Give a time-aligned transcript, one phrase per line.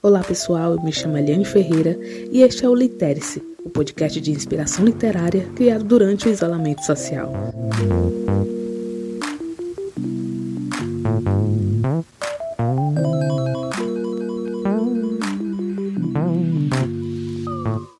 [0.00, 1.98] Olá pessoal, eu me chamo Eliane Ferreira
[2.32, 7.30] e este é o Literice, o podcast de inspiração literária criado durante o isolamento social.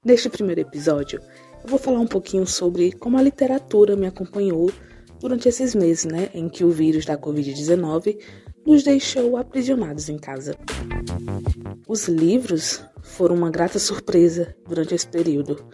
[0.02, 1.20] Neste primeiro episódio,
[1.62, 4.70] eu vou falar um pouquinho sobre como a literatura me acompanhou
[5.20, 8.18] durante esses meses, né, em que o vírus da Covid-19
[8.66, 10.54] nos deixou aprisionados em casa.
[11.86, 15.64] Os livros foram uma grata surpresa durante esse período.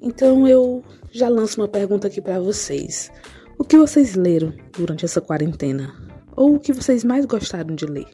[0.00, 3.10] Então eu já lanço uma pergunta aqui para vocês.
[3.58, 5.94] O que vocês leram durante essa quarentena?
[6.36, 8.06] Ou o que vocês mais gostaram de ler?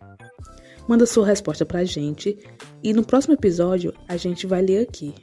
[0.89, 2.37] Manda sua resposta pra gente
[2.83, 5.15] e no próximo episódio a gente vai ler aqui.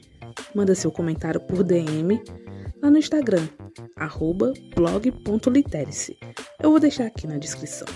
[0.55, 2.21] Manda seu comentário por DM
[2.81, 3.47] lá no Instagram,
[4.75, 6.17] blog.literice.
[6.61, 7.87] Eu vou deixar aqui na descrição.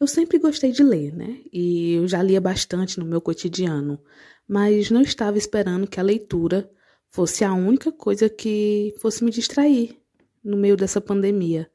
[0.00, 1.40] Eu sempre gostei de ler, né?
[1.52, 3.98] E eu já lia bastante no meu cotidiano,
[4.46, 6.70] mas não estava esperando que a leitura
[7.08, 9.98] fosse a única coisa que fosse me distrair
[10.42, 11.70] no meio dessa pandemia.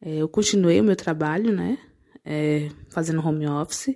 [0.00, 1.78] É, eu continuei o meu trabalho, né?
[2.24, 3.94] É, fazendo home office,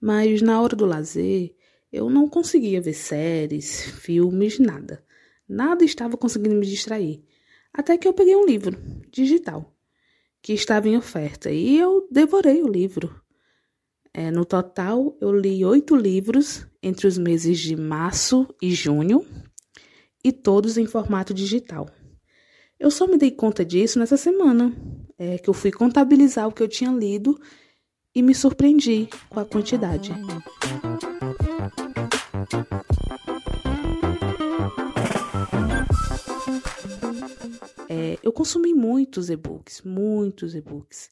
[0.00, 1.54] mas na hora do lazer
[1.92, 5.04] eu não conseguia ver séries, filmes, nada.
[5.48, 7.24] Nada estava conseguindo me distrair.
[7.72, 8.76] Até que eu peguei um livro
[9.10, 9.74] digital
[10.42, 13.20] que estava em oferta e eu devorei o livro.
[14.12, 19.24] É, no total, eu li oito livros entre os meses de março e junho
[20.24, 21.88] e todos em formato digital.
[22.78, 24.74] Eu só me dei conta disso nessa semana,
[25.18, 27.38] é, que eu fui contabilizar o que eu tinha lido
[28.14, 30.12] e me surpreendi com a quantidade.
[38.40, 41.10] Consumi muitos e-books, muitos e-books.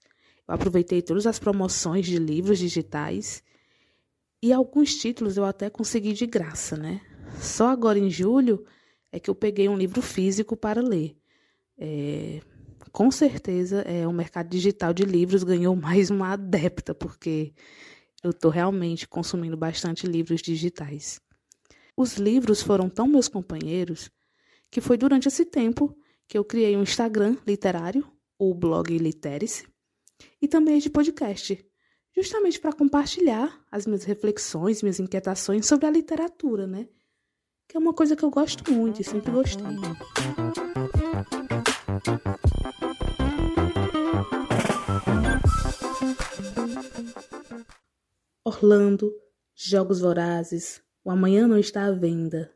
[0.48, 3.42] Eu aproveitei todas as promoções de livros digitais
[4.42, 7.02] e alguns títulos eu até consegui de graça, né?
[7.38, 8.64] Só agora em julho
[9.12, 11.18] é que eu peguei um livro físico para ler.
[11.76, 12.40] É,
[12.92, 17.52] com certeza, é, o mercado digital de livros ganhou mais uma adepta, porque
[18.24, 21.20] eu estou realmente consumindo bastante livros digitais.
[21.94, 24.10] Os livros foram tão meus companheiros
[24.70, 25.94] que foi durante esse tempo
[26.28, 28.06] que eu criei um Instagram literário,
[28.38, 29.66] o blog Literice,
[30.42, 31.66] e também de podcast,
[32.14, 36.86] justamente para compartilhar as minhas reflexões, minhas inquietações sobre a literatura, né?
[37.66, 39.64] Que é uma coisa que eu gosto muito e sempre gostei.
[48.44, 49.10] Orlando,
[49.54, 52.52] Jogos Vorazes, O Amanhã Não Está à Venda,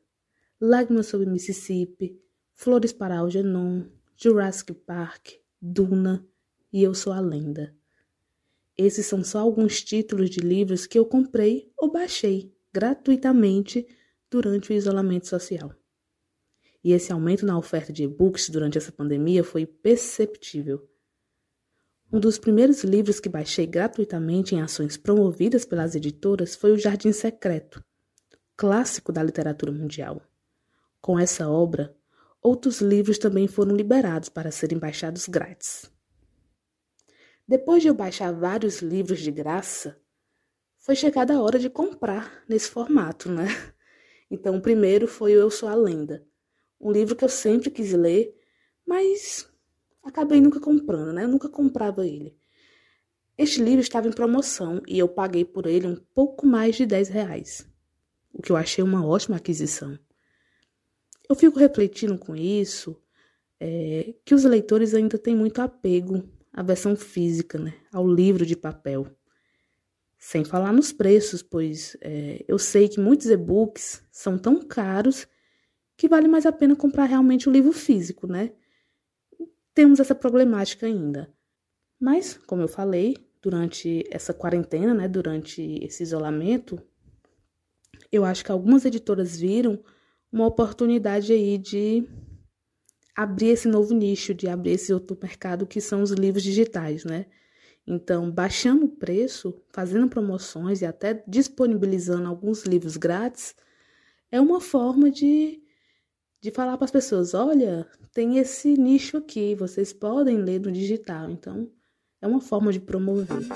[0.60, 2.22] Lágrimas sobre Mississippi,
[2.62, 3.87] Flores para Algernon,
[4.17, 5.31] Jurassic Park,
[5.61, 6.25] Duna
[6.73, 7.75] e Eu Sou a Lenda.
[8.78, 13.84] Esses são só alguns títulos de livros que eu comprei ou baixei gratuitamente
[14.31, 15.75] durante o isolamento social.
[16.84, 20.89] E esse aumento na oferta de e-books durante essa pandemia foi perceptível.
[22.12, 27.11] Um dos primeiros livros que baixei gratuitamente em ações promovidas pelas editoras foi O Jardim
[27.11, 27.84] Secreto,
[28.56, 30.22] clássico da literatura mundial.
[31.01, 31.93] Com essa obra,
[32.42, 35.91] outros livros também foram liberados para serem baixados grátis.
[37.47, 40.00] Depois de eu baixar vários livros de graça,
[40.78, 43.47] foi chegada a hora de comprar nesse formato, né?
[44.30, 46.26] Então, o primeiro foi o Eu Sou a Lenda,
[46.80, 48.34] um livro que eu sempre quis ler,
[48.86, 49.47] mas
[50.03, 51.24] acabei nunca comprando, né?
[51.24, 52.34] Eu nunca comprava ele.
[53.36, 57.09] Este livro estava em promoção e eu paguei por ele um pouco mais de 10
[57.10, 57.69] reais,
[58.32, 59.98] o que eu achei uma ótima aquisição.
[61.32, 62.94] Eu fico refletindo com isso
[63.59, 66.22] é, que os leitores ainda têm muito apego
[66.53, 67.72] à versão física, né?
[67.91, 69.06] ao livro de papel.
[70.19, 75.26] Sem falar nos preços, pois é, eu sei que muitos e-books são tão caros
[75.97, 78.53] que vale mais a pena comprar realmente o livro físico, né?
[79.74, 81.33] temos essa problemática ainda.
[81.98, 86.78] Mas, como eu falei, durante essa quarentena, né, durante esse isolamento,
[88.12, 89.83] eu acho que algumas editoras viram
[90.33, 92.09] uma oportunidade aí de
[93.15, 97.27] abrir esse novo nicho, de abrir esse outro mercado que são os livros digitais, né?
[97.87, 103.55] Então, baixando o preço, fazendo promoções e até disponibilizando alguns livros grátis,
[104.31, 105.63] é uma forma de
[106.41, 111.31] de falar para as pessoas: olha, tem esse nicho aqui, vocês podem ler no digital.
[111.31, 111.71] Então,
[112.21, 113.47] é uma forma de promover.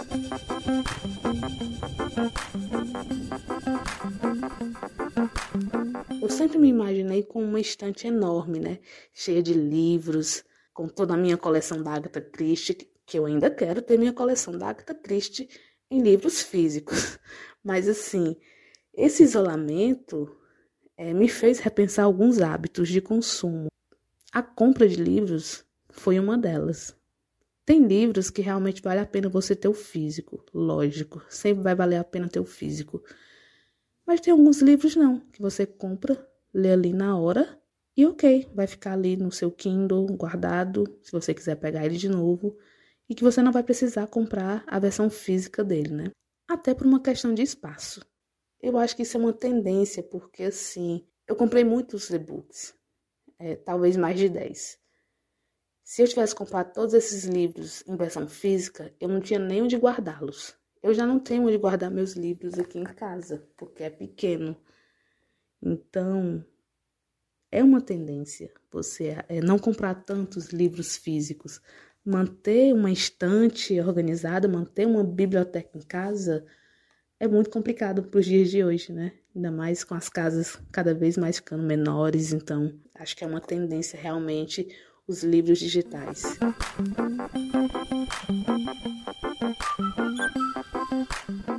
[7.67, 8.79] Estante enorme, né?
[9.13, 13.81] Cheia de livros, com toda a minha coleção da Agatha Christie, que eu ainda quero
[13.81, 15.49] ter minha coleção da Agatha Christie
[15.91, 17.19] em livros físicos.
[17.65, 18.37] Mas assim,
[18.95, 20.37] esse isolamento
[20.97, 23.69] é, me fez repensar alguns hábitos de consumo.
[24.33, 26.95] A compra de livros foi uma delas.
[27.65, 31.97] Tem livros que realmente vale a pena você ter o físico, lógico, sempre vai valer
[31.97, 33.03] a pena ter o físico.
[34.07, 36.17] Mas tem alguns livros não, que você compra,
[36.57, 37.61] lê ali na hora
[37.97, 42.09] e ok, vai ficar ali no seu Kindle guardado, se você quiser pegar ele de
[42.09, 42.57] novo,
[43.09, 46.11] e que você não vai precisar comprar a versão física dele, né?
[46.49, 48.05] Até por uma questão de espaço.
[48.61, 52.75] Eu acho que isso é uma tendência, porque assim, eu comprei muitos e-books,
[53.39, 54.79] é, talvez mais de 10.
[55.83, 59.77] Se eu tivesse comprado todos esses livros em versão física, eu não tinha nem onde
[59.77, 60.55] guardá-los.
[60.83, 64.57] Eu já não tenho onde guardar meus livros aqui em casa, porque é pequeno.
[65.63, 66.45] Então,
[67.51, 71.61] é uma tendência você é, não comprar tantos livros físicos,
[72.05, 76.45] manter uma estante organizada, manter uma biblioteca em casa
[77.19, 79.13] é muito complicado para os dias de hoje, né?
[79.35, 83.41] Ainda mais com as casas cada vez mais ficando menores, então acho que é uma
[83.41, 84.69] tendência realmente
[85.09, 86.39] os livros digitais.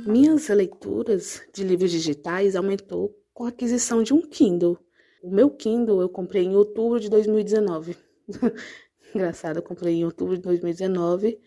[0.06, 4.76] Minhas leituras de livros digitais aumentou com a aquisição de um Kindle.
[5.22, 7.96] O meu Kindle eu comprei em outubro de 2019.
[9.14, 11.38] Engraçado, eu comprei em outubro de 2019.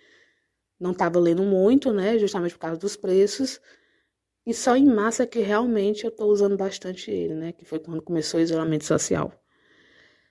[0.79, 2.17] Não estava lendo muito, né?
[2.17, 3.59] Justamente por causa dos preços.
[4.45, 7.51] E só em massa que realmente eu estou usando bastante ele, né?
[7.51, 9.33] Que foi quando começou o isolamento social.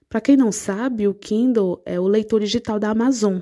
[0.09, 3.41] Para quem não sabe, o Kindle é o leitor digital da Amazon.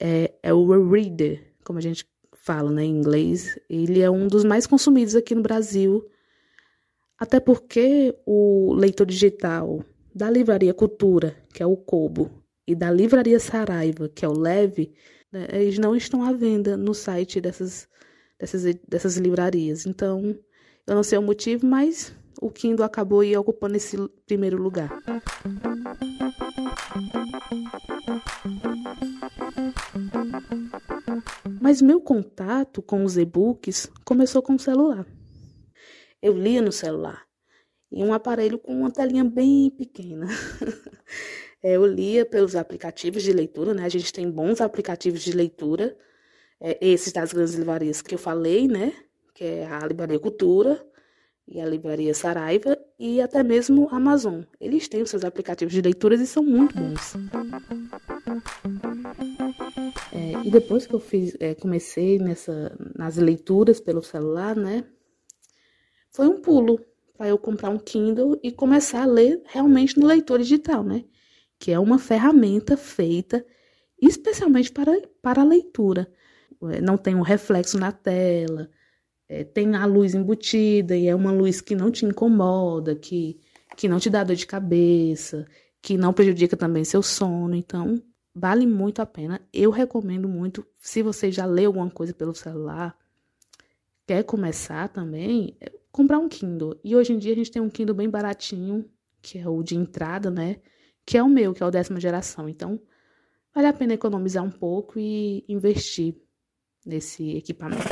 [0.00, 3.58] É, é o Reader, como a gente fala né, em inglês.
[3.68, 6.08] Ele é um dos mais consumidos aqui no Brasil.
[7.18, 9.84] Até porque o leitor digital
[10.14, 12.30] da Livraria Cultura, que é o Kobo,
[12.66, 14.92] e da Livraria Saraiva, que é o Leve,
[15.30, 17.88] né, eles não estão à venda no site dessas,
[18.38, 19.86] dessas, dessas livrarias.
[19.86, 20.36] Então,
[20.86, 23.96] eu não sei o motivo, mas o Kindle acabou aí ocupando esse
[24.26, 24.90] primeiro lugar.
[31.60, 35.06] Mas meu contato com os e-books começou com o celular.
[36.24, 37.26] Eu lia no celular,
[37.92, 40.26] em um aparelho com uma telinha bem pequena.
[41.66, 43.86] É, eu lia pelos aplicativos de leitura, né?
[43.86, 45.96] A gente tem bons aplicativos de leitura,
[46.60, 48.92] é, esses das grandes livrarias que eu falei, né?
[49.34, 50.86] Que é a Livraria Cultura,
[51.46, 54.42] e a Livraria Saraiva e até mesmo a Amazon.
[54.60, 57.14] Eles têm os seus aplicativos de leituras e são muito bons.
[60.12, 64.84] É, e depois que eu fiz, é, comecei nessa, nas leituras pelo celular, né?
[66.14, 66.78] Foi um pulo
[67.18, 71.04] para eu comprar um Kindle e começar a ler realmente no leitor digital, né?
[71.58, 73.44] Que é uma ferramenta feita
[74.00, 76.08] especialmente para, para a leitura.
[76.70, 78.70] É, não tem um reflexo na tela,
[79.28, 83.40] é, tem a luz embutida e é uma luz que não te incomoda, que,
[83.76, 85.44] que não te dá dor de cabeça,
[85.82, 87.56] que não prejudica também seu sono.
[87.56, 88.00] Então,
[88.32, 89.40] vale muito a pena.
[89.52, 92.96] Eu recomendo muito, se você já leu alguma coisa pelo celular,
[94.06, 96.76] quer começar também, é comprar um Kindle.
[96.82, 98.84] E hoje em dia a gente tem um Kindle bem baratinho,
[99.22, 100.56] que é o de entrada, né?
[101.06, 102.48] Que é o meu, que é o décima geração.
[102.48, 102.82] Então,
[103.54, 106.16] vale a pena economizar um pouco e investir
[106.84, 107.84] nesse equipamento.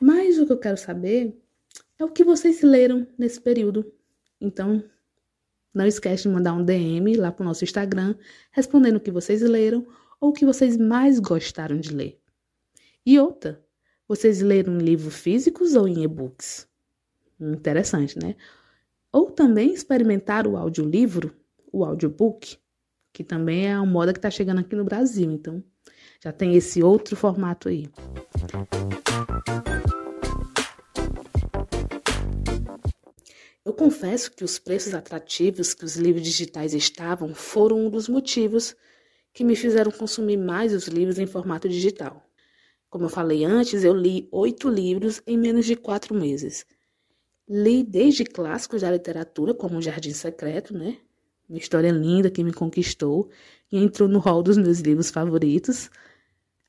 [0.00, 1.38] Mas o que eu quero saber
[1.98, 3.92] é o que vocês leram nesse período.
[4.40, 4.82] Então,
[5.76, 8.14] não esquece de mandar um DM lá pro nosso Instagram
[8.50, 9.86] respondendo o que vocês leram
[10.18, 12.18] ou o que vocês mais gostaram de ler.
[13.04, 13.62] E outra,
[14.08, 16.66] vocês leram livros físicos ou em e-books?
[17.38, 18.36] Interessante, né?
[19.12, 21.36] Ou também experimentar o audiolivro,
[21.70, 22.56] o audiobook,
[23.12, 25.30] que também é uma moda que está chegando aqui no Brasil.
[25.30, 25.62] Então,
[26.24, 27.86] já tem esse outro formato aí.
[33.66, 38.76] Eu confesso que os preços atrativos que os livros digitais estavam foram um dos motivos
[39.32, 42.24] que me fizeram consumir mais os livros em formato digital.
[42.88, 46.64] Como eu falei antes, eu li oito livros em menos de quatro meses.
[47.48, 50.98] Li desde clássicos da literatura, como O Jardim Secreto, né?
[51.48, 53.30] Uma história linda que me conquistou
[53.72, 55.90] e entrou no hall dos meus livros favoritos,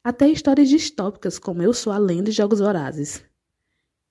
[0.03, 3.23] até histórias distópicas, como Eu Sou a Lenda e Jogos Vorazes.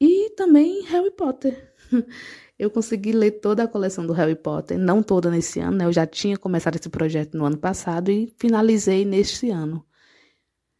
[0.00, 1.74] E também Harry Potter.
[2.58, 5.84] Eu consegui ler toda a coleção do Harry Potter, não toda nesse ano, né?
[5.84, 9.84] Eu já tinha começado esse projeto no ano passado e finalizei neste ano.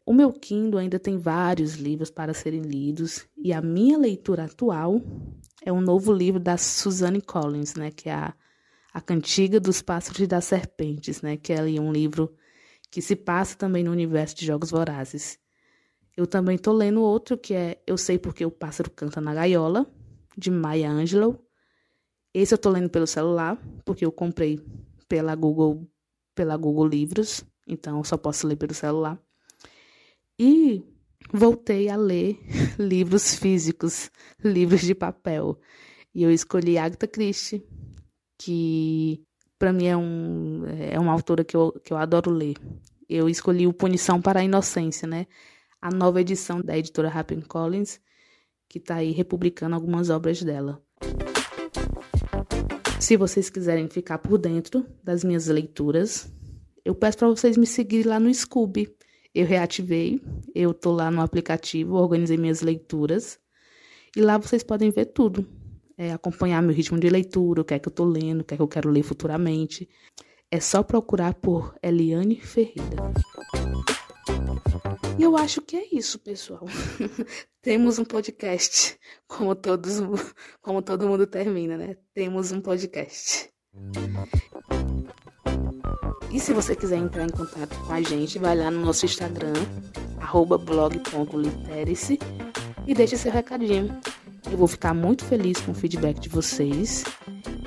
[0.07, 5.03] O meu Kindle ainda tem vários livros para serem lidos e a minha leitura atual
[5.65, 8.35] é um novo livro da Suzanne Collins, né, que é a,
[8.95, 12.33] a Cantiga dos Pássaros e das Serpentes, né, que é um livro
[12.89, 15.41] que se passa também no universo de Jogos Vorazes.
[16.17, 19.87] Eu também estou lendo outro que é Eu Sei Porque o Pássaro Canta na Gaiola,
[20.39, 21.46] de Maya Angelou.
[22.39, 24.61] Esse eu estou lendo pelo celular, porque eu comprei
[25.09, 25.89] pela Google,
[26.35, 29.19] pela Google Livros, então só posso ler pelo celular.
[30.39, 30.85] E
[31.33, 32.39] voltei a ler
[32.79, 34.11] livros físicos,
[34.45, 35.59] livros de papel.
[36.15, 37.67] E eu escolhi Agatha Christie,
[38.37, 39.25] que
[39.59, 42.57] para mim é, um, é uma autora que eu, que eu adoro ler.
[43.09, 45.27] Eu escolhi o Punição para a Inocência, né?
[45.81, 47.11] A nova edição da editora
[47.49, 47.99] Collins,
[48.69, 50.86] que está aí republicando algumas obras dela.
[53.07, 56.29] Se vocês quiserem ficar por dentro das minhas leituras,
[56.85, 58.93] eu peço para vocês me seguirem lá no Scooby
[59.33, 60.21] eu reativei,
[60.53, 63.39] eu tô lá no aplicativo, organizei minhas leituras
[64.17, 65.47] e lá vocês podem ver tudo.
[65.97, 68.55] É, acompanhar meu ritmo de leitura, o que é que eu tô lendo, o que
[68.55, 69.89] é que eu quero ler futuramente.
[70.51, 73.13] É só procurar por Eliane Ferreira.
[75.19, 76.65] E eu acho que é isso, pessoal.
[77.63, 80.01] Temos um podcast, como todos,
[80.61, 81.97] como todo mundo termina, né?
[82.15, 83.51] Temos um podcast.
[86.31, 89.55] E se você quiser entrar em contato com a gente, vai lá no nosso Instagram,
[90.65, 92.19] blog.literice
[92.87, 93.99] e deixe seu recadinho.
[94.51, 97.05] Eu vou ficar muito feliz com o feedback de vocês.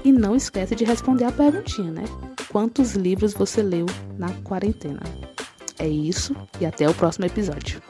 [0.04, 2.04] E não esquece de responder a perguntinha, né?
[2.50, 3.86] Quantos livros você leu
[4.18, 5.02] na quarentena?
[5.80, 7.82] É isso e até o próximo episódio.